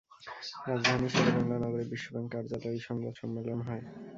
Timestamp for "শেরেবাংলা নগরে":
1.15-1.83